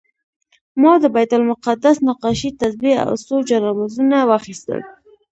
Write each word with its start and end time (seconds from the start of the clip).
ما 0.81 0.93
د 1.03 1.05
بیت 1.15 1.31
المقدس 1.37 1.97
نقاشي، 2.07 2.49
تسبیح 2.61 2.95
او 3.07 3.13
څو 3.25 3.35
جانمازونه 3.49 4.17
واخیستل. 4.29 4.79